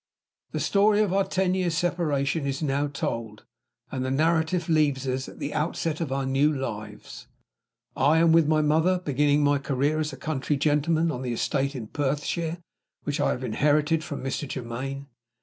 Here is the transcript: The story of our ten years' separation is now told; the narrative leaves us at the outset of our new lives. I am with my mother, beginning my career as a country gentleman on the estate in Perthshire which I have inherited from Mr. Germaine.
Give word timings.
The 0.51 0.59
story 0.59 0.99
of 1.01 1.13
our 1.13 1.23
ten 1.23 1.53
years' 1.53 1.77
separation 1.77 2.47
is 2.47 2.63
now 2.63 2.87
told; 2.87 3.45
the 3.91 4.09
narrative 4.09 4.67
leaves 4.67 5.07
us 5.07 5.29
at 5.29 5.37
the 5.37 5.53
outset 5.53 6.01
of 6.01 6.11
our 6.11 6.25
new 6.25 6.51
lives. 6.51 7.27
I 7.95 8.17
am 8.17 8.31
with 8.31 8.47
my 8.47 8.61
mother, 8.63 8.97
beginning 8.97 9.43
my 9.43 9.59
career 9.59 9.99
as 9.99 10.11
a 10.11 10.17
country 10.17 10.57
gentleman 10.57 11.11
on 11.11 11.21
the 11.21 11.33
estate 11.33 11.75
in 11.75 11.85
Perthshire 11.85 12.57
which 13.03 13.19
I 13.19 13.29
have 13.29 13.43
inherited 13.43 14.03
from 14.03 14.23
Mr. 14.23 14.47
Germaine. 14.51 15.05